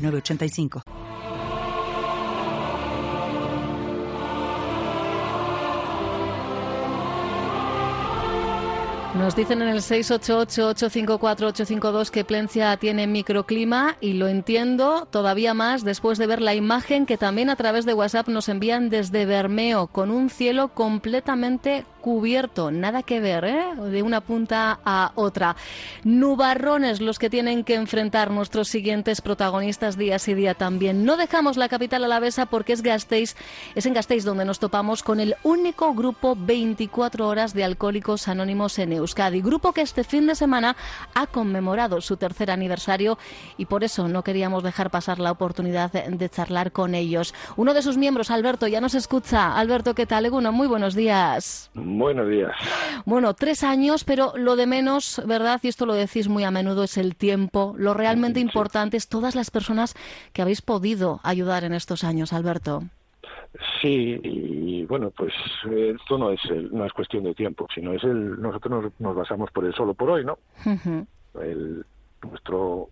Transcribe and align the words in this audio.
985. 0.00 1.09
Nos 9.14 9.34
dicen 9.34 9.60
en 9.60 9.66
el 9.68 9.80
688-854-852 9.80 12.10
que 12.10 12.24
Plencia 12.24 12.76
tiene 12.76 13.08
microclima 13.08 13.96
y 14.00 14.12
lo 14.12 14.28
entiendo 14.28 15.08
todavía 15.10 15.52
más 15.52 15.82
después 15.82 16.16
de 16.16 16.28
ver 16.28 16.40
la 16.40 16.54
imagen 16.54 17.06
que 17.06 17.18
también 17.18 17.50
a 17.50 17.56
través 17.56 17.84
de 17.84 17.94
WhatsApp 17.94 18.28
nos 18.28 18.48
envían 18.48 18.88
desde 18.88 19.26
Bermeo 19.26 19.88
con 19.88 20.12
un 20.12 20.30
cielo 20.30 20.68
completamente 20.68 21.84
cubierto, 22.00 22.70
nada 22.70 23.02
que 23.02 23.20
ver, 23.20 23.44
¿eh? 23.44 23.64
de 23.76 24.02
una 24.02 24.20
punta 24.20 24.80
a 24.84 25.12
otra. 25.14 25.56
Nubarrones 26.02 27.00
los 27.00 27.18
que 27.18 27.30
tienen 27.30 27.64
que 27.64 27.74
enfrentar 27.74 28.30
nuestros 28.30 28.68
siguientes 28.68 29.20
protagonistas 29.20 29.98
día 29.98 30.16
y 30.24 30.34
día 30.34 30.54
también. 30.54 31.04
No 31.04 31.16
dejamos 31.16 31.56
la 31.56 31.68
capital 31.68 32.04
alavesa 32.04 32.46
porque 32.46 32.72
es 32.72 32.82
Gasteiz, 32.82 33.36
es 33.74 33.86
en 33.86 33.94
Gasteiz 33.94 34.24
donde 34.24 34.44
nos 34.44 34.58
topamos 34.58 35.02
con 35.02 35.20
el 35.20 35.36
único 35.42 35.94
grupo 35.94 36.36
24 36.38 37.28
horas 37.28 37.54
de 37.54 37.64
alcohólicos 37.64 38.28
anónimos 38.28 38.78
en 38.78 38.92
Euskadi, 39.00 39.40
grupo 39.40 39.72
que 39.72 39.82
este 39.82 40.04
fin 40.04 40.26
de 40.26 40.34
semana 40.34 40.76
ha 41.14 41.26
conmemorado 41.26 42.00
su 42.00 42.16
tercer 42.16 42.50
aniversario 42.50 43.18
y 43.58 43.66
por 43.66 43.84
eso 43.84 44.08
no 44.08 44.22
queríamos 44.22 44.62
dejar 44.62 44.90
pasar 44.90 45.18
la 45.18 45.32
oportunidad 45.32 45.92
de 45.92 46.28
charlar 46.28 46.72
con 46.72 46.94
ellos. 46.94 47.34
Uno 47.56 47.74
de 47.74 47.82
sus 47.82 47.96
miembros, 47.96 48.30
Alberto, 48.30 48.66
ya 48.66 48.80
nos 48.80 48.94
escucha. 48.94 49.56
Alberto, 49.56 49.94
¿qué 49.94 50.06
tal? 50.06 50.26
Eguno, 50.26 50.52
muy 50.52 50.68
buenos 50.68 50.94
días. 50.94 51.70
Buenos 51.74 52.28
días. 52.28 52.52
Bueno, 53.04 53.34
tres 53.34 53.64
años, 53.64 54.04
pero 54.04 54.32
lo 54.36 54.56
de 54.56 54.66
menos, 54.66 55.20
¿verdad? 55.26 55.60
Y 55.62 55.68
esto 55.68 55.86
lo 55.86 55.94
decís 55.94 56.28
muy 56.28 56.44
a 56.44 56.50
menudo, 56.50 56.84
es 56.84 56.96
el 56.96 57.16
tiempo. 57.16 57.74
Lo 57.76 57.94
realmente 57.94 58.40
importante 58.40 58.96
es 58.96 59.08
todas 59.08 59.34
las 59.34 59.50
personas 59.50 59.94
que 60.32 60.42
habéis 60.42 60.62
podido 60.62 61.20
ayudar 61.22 61.64
en 61.64 61.74
estos 61.74 62.04
años, 62.04 62.32
Alberto. 62.32 62.84
Sí, 63.80 64.20
y 64.22 64.84
bueno, 64.84 65.10
pues 65.10 65.32
esto 65.64 66.18
no 66.18 66.30
es 66.30 66.40
no 66.70 66.84
es 66.84 66.92
cuestión 66.92 67.24
de 67.24 67.34
tiempo, 67.34 67.66
sino 67.74 67.92
es 67.92 68.04
el 68.04 68.40
nosotros 68.40 68.92
nos, 68.98 69.14
basamos 69.16 69.50
por 69.50 69.64
el 69.64 69.74
solo 69.74 69.94
por 69.94 70.10
hoy, 70.10 70.24
¿no? 70.24 70.38
el 71.40 71.84
nuestro 72.22 72.88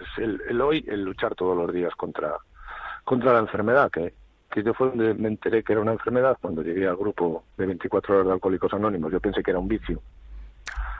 es 0.00 0.24
el, 0.24 0.40
el, 0.48 0.60
hoy, 0.60 0.84
el 0.88 1.04
luchar 1.04 1.34
todos 1.36 1.56
los 1.56 1.72
días 1.72 1.94
contra 1.94 2.36
contra 3.04 3.34
la 3.34 3.38
enfermedad 3.38 3.90
que 3.90 4.14
que 4.54 4.62
yo 4.62 4.72
fue 4.72 4.88
donde 4.88 5.14
me 5.14 5.28
enteré 5.28 5.64
que 5.64 5.72
era 5.72 5.82
una 5.82 5.92
enfermedad 5.92 6.38
cuando 6.40 6.62
llegué 6.62 6.86
al 6.86 6.96
grupo 6.96 7.42
de 7.58 7.66
24 7.66 8.14
horas 8.14 8.26
de 8.26 8.32
Alcohólicos 8.34 8.72
Anónimos. 8.72 9.10
Yo 9.10 9.18
pensé 9.20 9.42
que 9.42 9.50
era 9.50 9.58
un 9.58 9.66
vicio. 9.66 10.00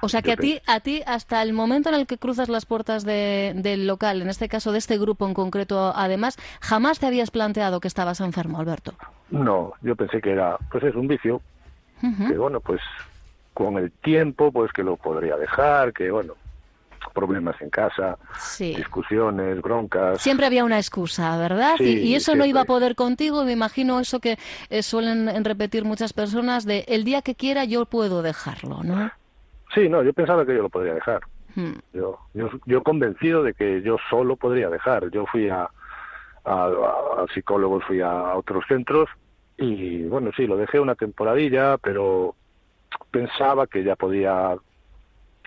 O 0.05 0.09
sea 0.09 0.23
que 0.23 0.33
a 0.33 0.37
ti, 0.37 0.61
a 0.67 0.81
ti, 0.81 1.03
hasta 1.07 1.43
el 1.43 1.53
momento 1.53 1.89
en 1.89 1.95
el 1.95 2.07
que 2.07 2.19
cruzas 2.19 2.49
las 2.49 2.67
puertas 2.67 3.05
del 3.05 3.87
local, 3.87 4.23
en 4.23 4.29
este 4.29 4.49
caso 4.49 4.71
de 4.73 4.79
este 4.79 4.99
grupo 4.99 5.27
en 5.27 5.35
concreto, 5.35 5.93
además, 5.97 6.39
jamás 6.61 6.99
te 6.99 7.07
habías 7.07 7.31
planteado 7.31 7.81
que 7.81 7.89
estabas 7.89 8.21
enfermo, 8.21 8.61
Alberto. 8.61 8.95
No, 9.31 9.73
yo 9.83 9.97
pensé 9.97 10.21
que 10.21 10.33
era, 10.33 10.59
pues 10.71 10.85
es 10.85 10.95
un 10.95 11.09
vicio, 11.09 11.41
que 12.29 12.37
bueno, 12.37 12.61
pues 12.61 12.81
con 13.55 13.79
el 13.79 13.91
tiempo, 13.91 14.53
pues 14.53 14.73
que 14.73 14.83
lo 14.83 14.97
podría 14.97 15.37
dejar, 15.37 15.93
que 15.95 16.11
bueno, 16.11 16.35
problemas 17.15 17.61
en 17.63 17.71
casa, 17.71 18.19
discusiones, 18.59 19.63
broncas. 19.63 20.21
Siempre 20.21 20.47
había 20.47 20.65
una 20.65 20.79
excusa, 20.79 21.39
¿verdad? 21.39 21.77
y, 21.81 22.15
eso 22.15 22.35
no 22.35 22.45
iba 22.45 22.63
a 22.63 22.65
poder 22.65 22.95
contigo. 22.95 23.45
Me 23.45 23.53
imagino 23.53 24.01
eso 24.01 24.21
que 24.21 24.39
eh, 24.69 24.83
suelen 24.83 25.45
repetir 25.45 25.85
muchas 25.85 26.13
personas 26.13 26.67
de 26.67 26.85
el 26.89 27.05
día 27.05 27.23
que 27.23 27.35
quiera 27.35 27.65
yo 27.65 27.87
puedo 27.87 28.21
dejarlo, 28.21 28.83
¿no? 28.83 29.11
Sí, 29.75 29.89
no, 29.89 30.03
yo 30.03 30.13
pensaba 30.13 30.47
que 30.47 30.55
yo 30.55 30.63
lo 30.63 30.71
podría 30.71 30.95
dejar. 30.95 31.21
Hmm. 31.55 31.75
Yo, 31.93 32.19
yo, 32.33 32.51
yo 32.67 32.83
convencido 32.83 33.43
de 33.43 33.55
que 33.55 33.83
yo 33.83 33.97
solo 34.09 34.37
podría 34.37 34.71
dejar. 34.71 35.11
Yo 35.11 35.27
fui 35.27 35.49
a, 35.49 35.69
a, 36.45 36.67
a 36.67 37.27
psicólogos, 37.33 37.85
fui 37.85 38.01
a 38.01 38.35
otros 38.35 38.65
centros 38.69 39.09
y 39.57 40.05
bueno, 40.05 40.31
sí, 40.37 40.47
lo 40.47 40.57
dejé 40.57 40.81
una 40.81 40.95
temporadilla, 40.95 41.79
pero 41.79 42.35
pensaba 43.11 43.67
que 43.67 43.85
ya 43.85 43.97
podía 43.97 44.57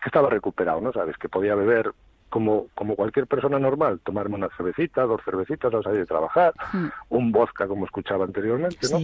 que 0.01 0.09
estaba 0.09 0.29
recuperado, 0.29 0.79
¿no? 0.79 0.93
Sabes, 0.93 1.17
que 1.17 1.27
podía 1.27 1.55
beber 1.55 1.91
como, 2.29 2.67
como 2.75 2.95
cualquier 2.95 3.25
persona 3.27 3.57
normal, 3.57 3.99
tomarme 4.03 4.35
una 4.35 4.49
cervecita, 4.55 5.03
dos 5.03 5.21
cervecitas 5.23 5.73
al 5.73 5.83
salir 5.83 5.99
de 5.99 6.05
trabajar, 6.05 6.53
hmm. 6.73 6.87
un 7.09 7.31
vodka 7.31 7.67
como 7.67 7.85
escuchaba 7.85 8.25
anteriormente, 8.25 8.87
¿no? 8.91 8.99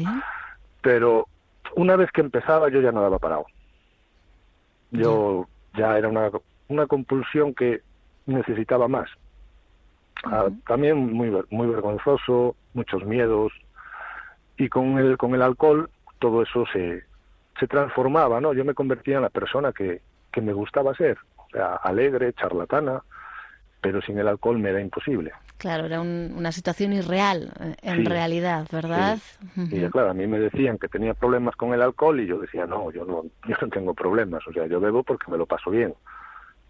Pero 0.81 1.27
una 1.75 1.95
vez 1.95 2.11
que 2.11 2.21
empezaba 2.21 2.69
yo 2.69 2.81
ya 2.81 2.91
no 2.91 3.01
daba 3.01 3.19
parado. 3.19 3.45
Yo 4.93 5.47
ya 5.75 5.97
era 5.97 6.07
una, 6.07 6.31
una 6.69 6.87
compulsión 6.87 7.53
que 7.53 7.81
necesitaba 8.25 8.87
más. 8.87 9.09
Ah, 10.23 10.47
también 10.67 11.13
muy 11.13 11.29
muy 11.49 11.67
vergonzoso, 11.67 12.55
muchos 12.73 13.03
miedos 13.03 13.51
y 14.57 14.69
con 14.69 14.97
el 14.97 15.17
con 15.17 15.35
el 15.35 15.41
alcohol 15.41 15.89
todo 16.19 16.43
eso 16.43 16.65
se 16.71 17.03
se 17.59 17.67
transformaba, 17.67 18.39
¿no? 18.39 18.53
Yo 18.53 18.63
me 18.63 18.73
convertía 18.73 19.17
en 19.17 19.23
la 19.23 19.29
persona 19.29 19.73
que 19.73 20.01
que 20.31 20.41
me 20.41 20.53
gustaba 20.53 20.95
ser, 20.95 21.17
o 21.35 21.47
sea, 21.51 21.75
alegre, 21.75 22.33
charlatana, 22.33 23.03
pero 23.83 24.01
sin 24.01 24.17
el 24.17 24.29
alcohol 24.29 24.57
me 24.57 24.69
era 24.69 24.79
imposible. 24.79 25.33
Claro, 25.57 25.85
era 25.85 25.99
una 26.01 26.51
situación 26.53 26.93
irreal, 26.93 27.51
eh, 27.59 27.75
en 27.81 28.05
realidad, 28.05 28.65
¿verdad? 28.71 29.19
Y 29.55 29.81
claro, 29.89 30.11
a 30.11 30.13
mí 30.13 30.25
me 30.25 30.39
decían 30.39 30.77
que 30.77 30.87
tenía 30.87 31.13
problemas 31.13 31.55
con 31.57 31.73
el 31.73 31.81
alcohol 31.81 32.19
y 32.21 32.25
yo 32.25 32.39
decía, 32.39 32.65
no, 32.65 32.91
yo 32.91 33.03
no, 33.05 33.23
yo 33.47 33.55
no 33.61 33.67
tengo 33.67 33.93
problemas, 33.93 34.47
o 34.47 34.53
sea, 34.53 34.65
yo 34.67 34.79
bebo 34.79 35.03
porque 35.03 35.29
me 35.29 35.37
lo 35.37 35.45
paso 35.45 35.69
bien. 35.69 35.93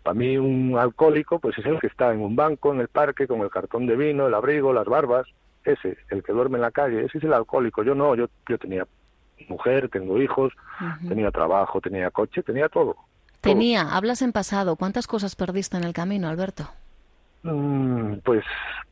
Para 0.01 0.15
mí 0.15 0.37
un 0.37 0.75
alcohólico, 0.77 1.39
pues 1.39 1.57
es 1.59 1.65
el 1.65 1.79
que 1.79 1.87
está 1.87 2.11
en 2.11 2.19
un 2.19 2.35
banco, 2.35 2.73
en 2.73 2.81
el 2.81 2.87
parque, 2.87 3.27
con 3.27 3.41
el 3.41 3.51
cartón 3.51 3.85
de 3.85 3.95
vino, 3.95 4.27
el 4.27 4.33
abrigo, 4.33 4.73
las 4.73 4.85
barbas, 4.85 5.27
ese, 5.63 5.97
el 6.09 6.23
que 6.23 6.33
duerme 6.33 6.57
en 6.57 6.63
la 6.63 6.71
calle, 6.71 7.05
ese 7.05 7.19
es 7.19 7.23
el 7.23 7.33
alcohólico. 7.33 7.83
Yo 7.83 7.93
no, 7.93 8.15
yo, 8.15 8.27
yo 8.49 8.57
tenía 8.57 8.85
mujer, 9.47 9.87
tengo 9.89 10.19
hijos, 10.19 10.51
tenía 11.07 11.29
trabajo, 11.29 11.79
tenía 11.79 12.09
coche, 12.09 12.41
tenía 12.41 12.67
todo. 12.69 12.97
Tenía, 13.39 13.95
hablas 13.95 14.21
en 14.23 14.31
pasado. 14.31 14.75
¿Cuántas 14.75 15.05
cosas 15.05 15.35
perdiste 15.35 15.77
en 15.77 15.83
el 15.83 15.93
camino, 15.93 16.27
Alberto? 16.27 16.69
Mm, 17.43 18.15
pues 18.23 18.43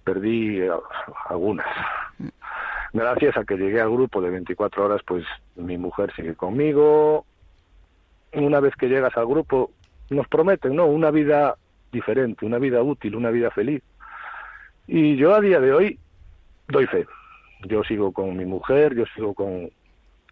perdí 0.04 0.60
eh, 0.60 0.72
algunas. 1.30 1.66
Gracias 2.94 3.38
a 3.38 3.46
que 3.46 3.56
llegué 3.56 3.80
al 3.80 3.90
grupo 3.90 4.22
de 4.22 4.30
24 4.30 4.86
horas, 4.86 5.02
pues 5.06 5.26
mi 5.56 5.78
mujer 5.78 6.14
sigue 6.16 6.36
conmigo. 6.36 7.26
Una 8.34 8.60
vez 8.60 8.76
que 8.76 8.90
llegas 8.90 9.16
al 9.16 9.28
grupo, 9.28 9.72
nos 10.10 10.28
prometen, 10.28 10.76
¿no? 10.76 10.86
Una 10.86 11.12
vida 11.12 11.56
diferente, 11.92 12.46
una 12.46 12.58
vida 12.58 12.82
útil, 12.82 13.16
una 13.16 13.30
vida 13.30 13.50
feliz. 13.52 13.82
Y 14.88 15.16
yo 15.16 15.34
a 15.34 15.42
día 15.42 15.60
de 15.60 15.74
hoy 15.74 16.00
doy 16.68 16.86
fe. 16.88 17.06
Yo 17.64 17.84
sigo 17.84 18.12
con 18.12 18.36
mi 18.36 18.46
mujer, 18.46 18.96
yo 18.96 19.06
sigo 19.16 19.34
con, 19.34 19.70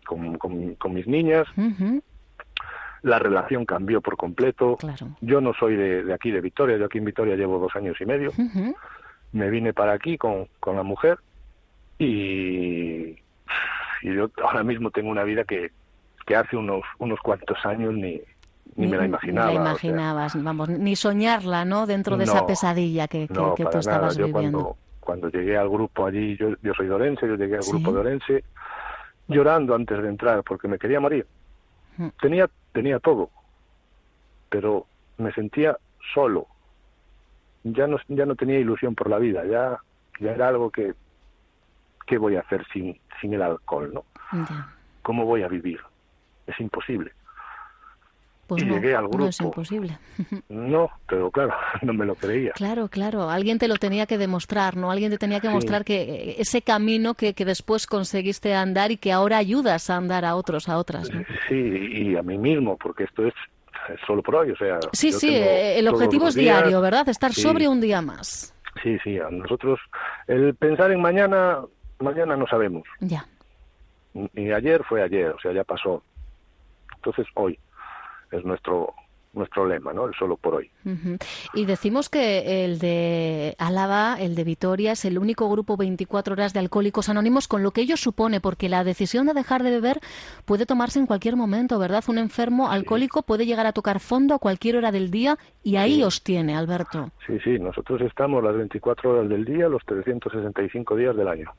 con, 0.04 0.94
mis 0.94 1.08
niñas 1.08 1.48
la 3.02 3.20
relación 3.20 3.66
cambió 3.66 4.02
por 4.02 4.18
completo. 4.18 4.78
Yo 5.22 5.42
no 5.42 5.54
soy 5.54 5.76
de, 5.76 6.14
aquí, 6.14 6.32
de 6.32 6.42
Victoria, 6.42 6.78
yo 6.78 6.86
aquí 6.86 6.98
en 6.98 7.06
Victoria 7.06 7.36
llevo 7.36 7.60
dos 7.60 7.76
años 7.76 7.98
y 8.00 8.06
medio. 8.06 8.32
Me 9.32 9.50
vine 9.50 9.74
para 9.74 9.94
aquí 9.94 10.18
con, 10.18 10.48
con 10.60 10.76
la 10.76 10.84
mujer 10.84 11.20
y, 11.98 13.16
y, 14.02 14.16
yo 14.16 14.32
ahora 14.44 14.64
mismo 14.64 14.90
tengo 14.90 15.10
una 15.10 15.24
vida 15.24 15.44
que, 15.44 15.72
que 16.26 16.36
hace 16.36 16.58
unos, 16.58 16.82
unos 16.98 17.20
cuantos 17.20 17.58
años 17.66 17.94
ni, 17.94 18.22
ni, 18.76 18.88
me 18.88 18.98
la 18.98 19.06
imaginaba. 19.06 19.50
Ni 19.50 19.56
la 19.56 19.62
imaginabas, 19.62 20.44
vamos, 20.44 20.70
ni 20.70 20.96
soñarla, 20.96 21.66
¿no? 21.66 21.86
Dentro 21.86 22.18
de 22.18 22.24
esa 22.24 22.48
pesadilla 22.48 23.08
que, 23.08 23.28
que, 23.28 23.66
tú 23.66 23.78
estabas 23.78 24.18
viviendo. 24.18 24.78
Cuando, 25.00 25.30
llegué 25.30 25.58
al 25.58 25.70
grupo 25.70 26.06
allí, 26.06 26.38
yo, 26.38 26.50
yo 26.62 26.74
soy 26.76 26.88
dorense, 26.88 27.28
yo 27.28 27.36
llegué 27.36 27.56
al 27.56 27.64
grupo 27.68 27.92
de 27.92 28.00
Orense 28.00 28.44
llorando 29.28 29.74
antes 29.76 30.02
de 30.02 30.08
entrar 30.08 30.44
porque 30.44 30.68
me 30.68 30.78
quería 30.78 31.00
morir. 31.00 31.26
Tenía 32.22 32.50
tenía 32.72 33.00
todo, 33.00 33.30
pero 34.50 34.86
me 35.18 35.32
sentía 35.34 35.78
solo. 36.14 36.48
Ya 37.64 37.88
no, 37.88 37.98
ya 38.08 38.26
no 38.26 38.36
tenía 38.36 38.60
ilusión 38.60 38.96
por 38.96 39.10
la 39.10 39.18
vida, 39.18 39.46
ya, 39.46 39.80
ya 40.20 40.32
era 40.32 40.48
algo 40.48 40.72
que, 40.72 40.94
¿qué 42.08 42.18
voy 42.18 42.36
a 42.36 42.42
hacer 42.42 42.66
sin, 42.72 43.00
sin 43.20 43.34
el 43.34 43.42
alcohol, 43.42 43.94
no? 43.94 44.06
¿Cómo 45.02 45.26
voy 45.26 45.44
a 45.44 45.48
vivir? 45.48 45.80
Es 46.48 46.60
imposible. 46.60 47.12
Pues 48.50 48.66
no, 48.66 48.74
llegué 48.74 48.96
al 48.96 49.04
grupo. 49.04 49.20
No 49.20 49.28
es 49.28 49.40
imposible. 49.40 50.00
No, 50.50 50.90
pero 51.08 51.30
claro, 51.30 51.54
no 51.84 51.94
me 51.94 52.04
lo 52.04 52.16
creía. 52.16 52.52
Claro, 52.54 52.88
claro. 52.88 53.30
Alguien 53.30 53.60
te 53.60 53.68
lo 53.68 53.76
tenía 53.76 54.08
que 54.08 54.18
demostrar, 54.18 54.76
¿no? 54.76 54.90
Alguien 54.90 55.12
te 55.12 55.20
tenía 55.20 55.40
que 55.40 55.50
mostrar 55.50 55.86
que 55.86 56.02
eh, 56.02 56.36
ese 56.40 56.64
camino 56.64 57.14
que, 57.14 57.36
que, 57.36 57.46
después 57.46 57.86
conseguiste 57.86 58.56
andar 58.56 58.92
y 58.92 58.98
que 58.98 59.12
ahora 59.12 59.38
ayudas 59.38 59.92
a 59.92 59.98
andar 59.98 60.26
a 60.26 60.34
otros, 60.34 60.68
a 60.68 60.80
otras. 60.80 61.14
¿no? 61.14 61.24
Sí, 61.48 61.56
y 61.56 62.16
a 62.16 62.24
mí 62.24 62.40
mismo, 62.40 62.76
porque 62.76 63.04
esto 63.04 63.28
es 63.28 63.36
solo 64.08 64.24
por 64.24 64.38
hoy, 64.38 64.50
o 64.50 64.56
sea... 64.56 64.80
Sí, 64.94 65.12
sí, 65.12 65.30
eh, 65.30 65.78
el 65.78 65.88
objetivo 65.88 66.28
es 66.28 66.34
diario, 66.34 66.82
¿verdad? 66.82 67.08
Estar 67.08 67.32
sobre 67.34 67.68
un 67.68 67.80
día 67.80 68.02
más. 68.02 68.56
Sí, 68.82 68.98
sí, 69.04 69.20
a 69.20 69.30
nosotros 69.30 69.80
el 70.28 70.56
pensar 70.56 70.92
en 70.92 71.02
mañana, 71.02 71.60
mañana 72.00 72.36
no 72.36 72.48
sabemos. 72.48 72.84
Ya. 73.00 73.28
Y 74.34 74.52
ayer 74.52 74.84
fue 74.86 75.04
ayer, 75.04 75.30
o 75.30 75.40
sea, 75.40 75.52
ya 75.52 75.64
pasó. 75.64 76.02
Entonces 76.96 77.28
hoy 77.36 77.60
es 78.32 78.44
nuestro 78.46 78.94
nuestro 79.34 79.68
lema, 79.68 79.94
¿no? 79.94 80.08
El 80.08 80.14
solo 80.16 80.38
por 80.38 80.56
hoy. 80.56 80.72
Y 81.54 81.66
decimos 81.66 82.10
que 82.10 82.66
el 82.66 82.80
de 82.80 83.56
Álava, 83.58 84.18
el 84.20 84.36
de 84.36 84.44
Vitoria, 84.44 84.94
es 84.94 85.06
el 85.06 85.18
único 85.18 85.50
grupo 85.50 85.78
24 85.78 86.34
horas 86.34 86.54
de 86.54 86.60
alcohólicos 86.60 87.10
anónimos, 87.10 87.48
con 87.48 87.64
lo 87.64 87.72
que 87.72 87.82
ello 87.82 87.98
supone, 87.98 88.42
porque 88.42 88.70
la 88.70 88.84
decisión 88.84 89.28
de 89.28 89.34
dejar 89.34 89.64
de 89.64 89.72
beber 89.72 90.00
puede 90.46 90.66
tomarse 90.66 91.00
en 91.00 91.06
cualquier 91.06 91.36
momento, 91.36 91.78
¿verdad? 91.80 92.04
Un 92.08 92.18
enfermo 92.18 92.70
alcohólico 92.70 93.22
puede 93.22 93.46
llegar 93.46 93.68
a 93.68 93.74
tocar 93.74 94.00
fondo 94.00 94.34
a 94.34 94.40
cualquier 94.40 94.78
hora 94.78 94.92
del 94.92 95.12
día 95.12 95.38
y 95.64 95.76
ahí 95.76 96.04
os 96.04 96.24
tiene, 96.24 96.56
Alberto. 96.56 97.12
Sí, 97.28 97.40
sí, 97.44 97.60
nosotros 97.60 98.02
estamos 98.02 98.44
las 98.44 98.56
24 98.56 99.12
horas 99.12 99.30
del 99.30 99.46
día, 99.46 99.70
los 99.70 99.86
365 99.86 100.96
días 100.96 101.16
del 101.16 101.28
año 101.28 101.54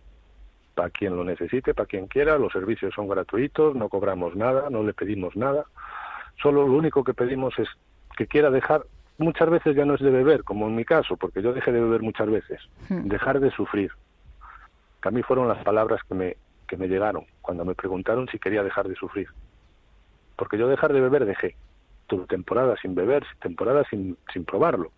para 0.72 0.88
quien 0.88 1.14
lo 1.14 1.24
necesite, 1.24 1.74
para 1.74 1.86
quien 1.86 2.06
quiera, 2.06 2.38
los 2.38 2.52
servicios 2.52 2.94
son 2.94 3.06
gratuitos, 3.06 3.74
no 3.74 3.90
cobramos 3.90 4.34
nada, 4.34 4.70
no 4.70 4.82
le 4.82 4.94
pedimos 4.94 5.36
nada, 5.36 5.66
solo 6.42 6.66
lo 6.66 6.74
único 6.74 7.04
que 7.04 7.14
pedimos 7.14 7.58
es 7.58 7.68
que 8.16 8.26
quiera 8.26 8.50
dejar, 8.50 8.84
muchas 9.18 9.50
veces 9.50 9.76
ya 9.76 9.84
no 9.84 9.94
es 9.94 10.00
de 10.00 10.10
beber, 10.10 10.44
como 10.44 10.66
en 10.66 10.76
mi 10.76 10.84
caso, 10.84 11.16
porque 11.16 11.42
yo 11.42 11.52
dejé 11.52 11.72
de 11.72 11.80
beber 11.80 12.02
muchas 12.02 12.28
veces, 12.28 12.60
hmm. 12.88 13.08
dejar 13.08 13.40
de 13.40 13.50
sufrir. 13.50 13.90
Que 15.02 15.08
a 15.08 15.12
mí 15.12 15.22
fueron 15.22 15.48
las 15.48 15.62
palabras 15.64 16.00
que 16.08 16.14
me, 16.14 16.36
que 16.66 16.76
me 16.76 16.88
llegaron 16.88 17.24
cuando 17.40 17.64
me 17.64 17.74
preguntaron 17.74 18.28
si 18.28 18.38
quería 18.38 18.62
dejar 18.62 18.88
de 18.88 18.94
sufrir. 18.94 19.28
Porque 20.36 20.58
yo 20.58 20.68
dejar 20.68 20.92
de 20.92 21.00
beber 21.00 21.24
dejé. 21.24 21.56
Tuve 22.06 22.26
temporadas 22.26 22.78
sin 22.80 22.94
beber, 22.94 23.24
temporadas 23.40 23.86
sin, 23.90 24.16
sin 24.32 24.44
probarlo. 24.44 24.90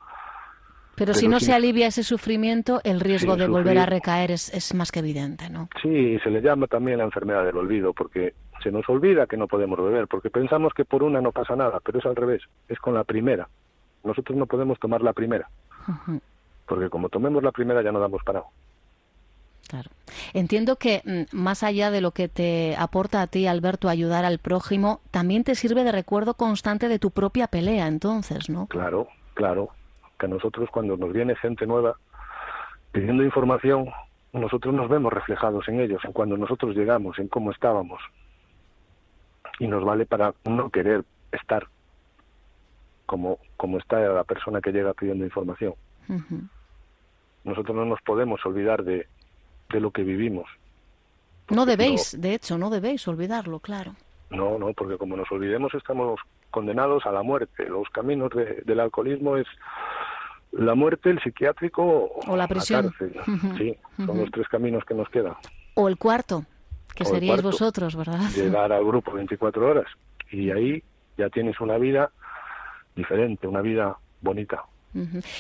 Pero, 0.94 1.14
si 1.14 1.26
no 1.26 1.40
se 1.40 1.54
alivia 1.54 1.86
ese 1.86 2.02
sufrimiento, 2.02 2.80
el 2.84 3.00
riesgo 3.00 3.36
de 3.36 3.48
volver 3.48 3.78
a 3.78 3.86
recaer 3.86 4.30
es, 4.30 4.52
es, 4.52 4.74
más 4.74 4.92
que 4.92 4.98
evidente, 4.98 5.48
¿no? 5.48 5.68
Sí, 5.80 6.18
se 6.22 6.30
le 6.30 6.42
llama 6.42 6.66
también 6.66 6.98
la 6.98 7.04
enfermedad 7.04 7.44
del 7.44 7.56
olvido, 7.56 7.94
porque 7.94 8.34
se 8.62 8.70
nos 8.70 8.88
olvida 8.88 9.26
que 9.26 9.37
no 9.37 9.49
podemos 9.49 9.79
beber, 9.79 10.06
porque 10.09 10.31
pensamos 10.31 10.73
que 10.75 10.85
por 10.85 11.03
una 11.03 11.20
no 11.20 11.32
pasa 11.32 11.56
nada, 11.56 11.81
pero 11.85 11.99
es 11.99 12.06
al 12.06 12.17
revés, 12.17 12.43
es 12.69 12.79
con 12.79 12.94
la 12.94 13.05
primera. 13.05 13.49
Nosotros 14.05 14.37
no 14.37 14.47
podemos 14.47 14.79
tomar 14.79 15.03
la 15.03 15.12
primera, 15.12 15.49
porque 16.67 16.88
como 16.88 17.09
tomemos 17.09 17.43
la 17.43 17.53
primera 17.53 17.82
ya 17.82 17.93
no 17.93 18.00
damos 18.00 18.23
parado. 18.25 18.47
Claro. 19.69 19.91
Entiendo 20.35 20.76
que 20.76 21.03
mm, 21.05 21.37
más 21.37 21.62
allá 21.62 21.91
de 21.91 22.00
lo 22.00 22.11
que 22.11 22.29
te 22.29 22.76
aporta 22.76 23.23
a 23.23 23.26
ti, 23.26 23.47
Alberto, 23.47 23.88
ayudar 23.88 24.25
al 24.25 24.38
prójimo, 24.38 25.00
también 25.11 25.44
te 25.44 25.55
sirve 25.55 25.85
de 25.85 25.93
recuerdo 25.93 26.35
constante 26.35 26.88
de 26.88 26.99
tu 26.99 27.11
propia 27.11 27.47
pelea, 27.47 27.87
entonces, 27.87 28.50
¿no? 28.50 28.67
Claro, 28.67 29.09
claro 29.35 29.70
que 30.19 30.26
a 30.26 30.29
nosotros 30.29 30.69
cuando 30.70 30.97
nos 30.97 31.12
viene 31.12 31.37
gente 31.37 31.67
nueva 31.67 31.97
pidiendo 32.93 33.23
información, 33.25 33.88
nosotros 34.32 34.75
nos 34.75 34.88
vemos 34.88 35.12
reflejados 35.12 35.67
en 35.69 35.81
ellos, 35.81 36.05
en 36.05 36.12
cuando 36.12 36.37
nosotros 36.37 36.76
llegamos, 36.76 37.19
en 37.19 37.29
cómo 37.29 37.50
estábamos. 37.50 38.00
Y 39.58 39.66
nos 39.66 39.84
vale 39.84 40.06
para 40.06 40.34
no 40.44 40.70
querer 40.70 41.04
estar 41.31 41.69
como, 43.06 43.38
como 43.56 43.78
está 43.78 44.00
la 44.00 44.25
persona 44.25 44.60
que 44.60 44.72
llega 44.72 44.94
pidiendo 44.94 45.25
información. 45.25 45.75
Nosotros 47.44 47.76
no 47.76 47.84
nos 47.84 48.00
podemos 48.02 48.44
olvidar 48.46 48.84
de, 48.84 49.06
de 49.70 49.81
lo 49.81 49.90
que 49.90 50.02
vivimos. 50.02 50.49
No 51.50 51.66
debéis, 51.66 52.20
de 52.20 52.34
hecho, 52.34 52.56
no 52.56 52.70
debéis 52.70 53.06
olvidarlo, 53.08 53.58
claro. 53.60 53.94
No, 54.31 54.58
no, 54.58 54.72
porque 54.72 54.96
como 54.96 55.16
nos 55.16 55.31
olvidemos 55.31 55.75
estamos 55.75 56.20
condenados 56.50 57.04
a 57.04 57.12
la 57.12 57.22
muerte. 57.22 57.69
Los 57.69 57.88
caminos 57.90 58.31
del 58.64 58.81
alcoholismo 58.81 59.37
es 59.37 59.46
la 60.52 60.75
muerte, 60.75 61.10
el 61.10 61.20
psiquiátrico 61.20 62.12
o 62.26 62.37
la 62.37 62.46
prisión. 62.46 62.93
Sí, 63.58 63.76
son 63.96 64.19
los 64.19 64.31
tres 64.31 64.49
caminos 64.49 64.84
que 64.84 64.94
nos 64.94 65.08
quedan. 65.08 65.34
O 65.75 65.88
el 65.88 65.96
cuarto, 65.96 66.44
que 66.94 67.04
seríais 67.04 67.42
vosotros, 67.42 67.96
¿verdad? 67.96 68.30
Llegar 68.34 68.72
al 68.72 68.84
grupo 68.84 69.12
24 69.12 69.66
horas 69.66 69.86
y 70.30 70.50
ahí 70.50 70.82
ya 71.16 71.28
tienes 71.28 71.60
una 71.60 71.78
vida 71.78 72.10
diferente, 72.94 73.46
una 73.46 73.60
vida 73.60 73.96
bonita. 74.20 74.64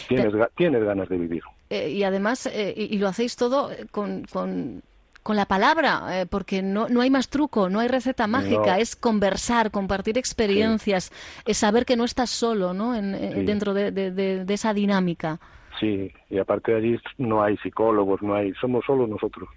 tienes, 0.08 0.32
tienes 0.56 0.84
ganas 0.84 1.08
de 1.08 1.16
vivir. 1.16 1.42
Eh, 1.70 1.90
y 1.90 2.04
además, 2.04 2.46
eh, 2.46 2.74
y, 2.76 2.98
lo 2.98 3.08
hacéis 3.08 3.36
todo 3.36 3.70
con, 3.90 4.24
con 4.24 4.82
con 5.22 5.36
la 5.36 5.46
palabra, 5.46 6.20
eh, 6.20 6.26
porque 6.26 6.62
no, 6.62 6.88
no 6.88 7.00
hay 7.00 7.10
más 7.10 7.28
truco, 7.28 7.68
no 7.68 7.78
hay 7.80 7.88
receta 7.88 8.26
mágica, 8.26 8.78
es 8.78 8.96
conversar, 8.96 9.70
compartir 9.70 10.18
experiencias, 10.18 11.12
es 11.46 11.58
saber 11.58 11.84
que 11.84 11.96
no 11.96 12.04
estás 12.04 12.30
solo 12.30 12.74
¿no? 12.74 12.94
En, 12.94 13.12
dentro 13.46 13.72
de, 13.72 13.92
de, 13.92 14.52
esa 14.52 14.74
dinámica. 14.74 15.38
Sí, 15.78 16.12
y 16.28 16.38
aparte 16.38 16.72
de 16.72 16.78
allí 16.78 17.00
no 17.18 17.42
hay 17.42 17.56
psicólogos, 17.58 18.20
no 18.22 18.34
hay, 18.34 18.52
somos 18.54 18.84
solo 18.84 19.06
nosotros. 19.06 19.48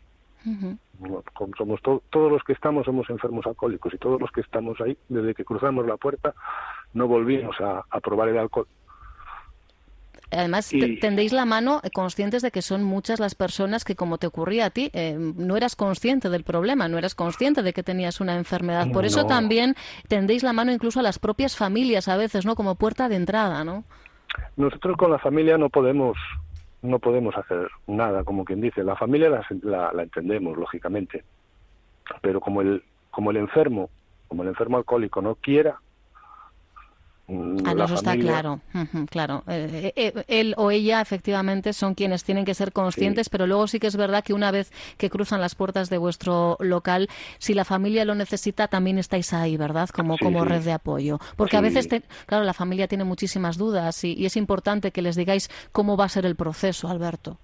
Somos 1.57 1.81
todos 1.81 2.31
los 2.31 2.43
que 2.43 2.53
estamos 2.53 2.85
somos 2.85 3.09
enfermos 3.09 3.45
alcohólicos 3.45 3.93
y 3.93 3.97
todos 3.97 4.19
los 4.19 4.31
que 4.31 4.41
estamos 4.41 4.79
ahí, 4.81 4.97
desde 5.09 5.33
que 5.33 5.45
cruzamos 5.45 5.85
la 5.85 5.97
puerta, 5.97 6.33
no 6.93 7.07
volvimos 7.07 7.59
a, 7.59 7.83
a 7.89 7.99
probar 7.99 8.29
el 8.29 8.37
alcohol. 8.37 8.67
Además, 10.31 10.71
tendéis 11.01 11.33
la 11.33 11.45
mano 11.45 11.81
eh, 11.83 11.89
conscientes 11.91 12.41
de 12.41 12.51
que 12.51 12.61
son 12.61 12.83
muchas 12.83 13.19
las 13.19 13.35
personas 13.35 13.83
que, 13.83 13.95
como 13.95 14.17
te 14.17 14.27
ocurría 14.27 14.65
a 14.65 14.69
ti, 14.69 14.89
eh, 14.93 15.15
no 15.17 15.55
eras 15.55 15.75
consciente 15.75 16.29
del 16.29 16.43
problema, 16.43 16.87
no 16.87 16.97
eras 16.97 17.15
consciente 17.15 17.61
de 17.61 17.73
que 17.73 17.83
tenías 17.83 18.19
una 18.19 18.35
enfermedad. 18.35 18.91
Por 18.91 19.05
eso 19.05 19.25
también 19.25 19.75
tendéis 20.07 20.43
la 20.43 20.53
mano 20.53 20.71
incluso 20.71 20.99
a 20.99 21.03
las 21.03 21.19
propias 21.19 21.55
familias 21.55 22.07
a 22.07 22.17
veces, 22.17 22.45
¿no? 22.45 22.55
Como 22.55 22.75
puerta 22.75 23.07
de 23.07 23.15
entrada, 23.15 23.63
¿no? 23.63 23.83
Nosotros 24.57 24.97
con 24.97 25.11
la 25.11 25.19
familia 25.19 25.57
no 25.57 25.69
podemos 25.69 26.17
no 26.81 26.99
podemos 26.99 27.35
hacer 27.37 27.69
nada, 27.87 28.23
como 28.23 28.45
quien 28.45 28.61
dice. 28.61 28.83
La 28.83 28.95
familia 28.95 29.43
la, 29.63 30.03
entendemos, 30.03 30.57
lógicamente. 30.57 31.23
Pero 32.21 32.39
como 32.39 32.61
el, 32.61 32.83
como 33.11 33.31
el 33.31 33.37
enfermo, 33.37 33.89
como 34.27 34.43
el 34.43 34.49
enfermo 34.49 34.77
alcohólico 34.77 35.21
no 35.21 35.35
quiera, 35.35 35.79
Ah, 37.27 37.73
no, 37.73 37.85
eso 37.85 37.95
está 37.95 38.15
claro, 38.15 38.59
claro. 39.09 39.43
Eh, 39.47 39.91
eh, 39.95 40.13
eh, 40.15 40.23
él 40.27 40.53
o 40.57 40.69
ella 40.69 41.01
efectivamente 41.01 41.73
son 41.73 41.95
quienes 41.95 42.23
tienen 42.23 42.45
que 42.45 42.53
ser 42.53 42.71
conscientes, 42.71 43.29
pero 43.29 43.47
luego 43.47 43.65
sí 43.65 43.79
que 43.79 43.87
es 43.87 43.97
verdad 43.97 44.23
que 44.23 44.33
una 44.33 44.51
vez 44.51 44.71
que 44.97 45.09
cruzan 45.09 45.41
las 45.41 45.55
puertas 45.55 45.89
de 45.89 45.97
vuestro 45.97 46.55
local, 46.59 47.09
si 47.39 47.55
la 47.55 47.65
familia 47.65 48.05
lo 48.05 48.13
necesita, 48.13 48.67
también 48.67 48.99
estáis 48.99 49.33
ahí, 49.33 49.57
¿verdad? 49.57 49.89
Como, 49.89 50.19
como 50.19 50.45
red 50.45 50.61
de 50.61 50.73
apoyo. 50.73 51.17
Porque 51.35 51.57
a 51.57 51.61
veces, 51.61 51.87
claro, 52.27 52.43
la 52.43 52.53
familia 52.53 52.87
tiene 52.87 53.05
muchísimas 53.05 53.57
dudas 53.57 54.03
y, 54.03 54.13
y 54.13 54.27
es 54.27 54.37
importante 54.37 54.91
que 54.91 55.01
les 55.01 55.15
digáis 55.15 55.49
cómo 55.71 55.97
va 55.97 56.05
a 56.05 56.09
ser 56.09 56.27
el 56.27 56.35
proceso, 56.35 56.89
Alberto. 56.89 57.39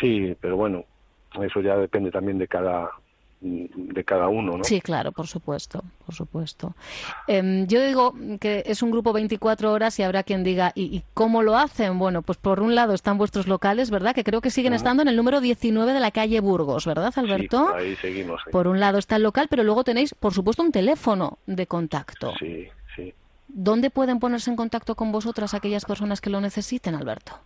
Sí, 0.00 0.36
pero 0.40 0.56
bueno, 0.56 0.84
eso 1.42 1.60
ya 1.60 1.76
depende 1.76 2.12
también 2.12 2.38
de 2.38 2.46
cada 2.46 2.88
de 3.40 4.04
cada 4.04 4.28
uno, 4.28 4.58
¿no? 4.58 4.64
Sí, 4.64 4.80
claro, 4.80 5.12
por 5.12 5.28
supuesto, 5.28 5.84
por 6.04 6.14
supuesto. 6.14 6.74
Em, 7.28 7.66
yo 7.66 7.84
digo 7.84 8.14
que 8.40 8.64
es 8.66 8.82
un 8.82 8.90
grupo 8.90 9.12
24 9.12 9.72
horas 9.72 9.98
y 9.98 10.02
habrá 10.02 10.24
quien 10.24 10.42
diga, 10.42 10.72
¿y, 10.74 11.02
cómo 11.14 11.42
lo 11.42 11.56
hacen? 11.56 11.98
Bueno, 11.98 12.22
pues 12.22 12.36
por 12.38 12.60
un 12.60 12.74
lado 12.74 12.94
están 12.94 13.16
vuestros 13.16 13.46
locales, 13.46 13.90
¿verdad? 13.90 14.14
Que 14.14 14.24
creo 14.24 14.40
que 14.40 14.50
siguen 14.50 14.74
estando 14.74 15.02
en 15.02 15.08
el 15.08 15.16
número 15.16 15.40
19 15.40 15.92
de 15.92 16.00
la 16.00 16.10
calle 16.10 16.40
Burgos, 16.40 16.84
¿verdad, 16.84 17.12
Alberto? 17.16 17.68
Sí, 17.76 17.84
ahí 17.84 17.96
seguimos. 17.96 18.42
Por 18.50 18.66
un 18.66 18.80
lado 18.80 18.98
está 18.98 19.16
el 19.16 19.22
local, 19.22 19.46
pero 19.48 19.62
luego 19.62 19.84
tenéis, 19.84 20.14
por 20.14 20.34
supuesto, 20.34 20.62
un 20.62 20.72
teléfono 20.72 21.38
de 21.46 21.66
contacto. 21.66 22.32
Sí, 22.38 22.66
sí. 22.96 23.14
¿Dónde 23.46 23.90
pueden 23.90 24.18
ponerse 24.18 24.50
en 24.50 24.56
contacto 24.56 24.96
con 24.96 25.12
vosotras 25.12 25.54
aquellas 25.54 25.84
personas 25.84 26.20
que 26.20 26.30
lo 26.30 26.40
necesiten, 26.40 26.96
Alberto? 26.96 27.38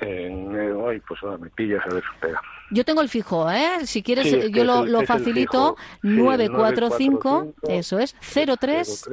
En, 0.00 0.54
hoy, 0.74 1.00
pues 1.00 1.20
me 1.40 1.48
pillas 1.50 1.82
a 1.86 1.94
ver, 1.94 2.02
espera. 2.14 2.40
Yo 2.70 2.84
tengo 2.84 3.00
el 3.00 3.08
fijo, 3.08 3.50
¿eh? 3.50 3.86
Si 3.86 4.02
quieres, 4.02 4.50
yo 4.50 4.64
lo, 4.64 4.84
lo 4.84 5.02
facilito. 5.02 5.76
945, 6.02 7.54
eso 7.68 7.98
es, 7.98 8.14
03 8.20 9.08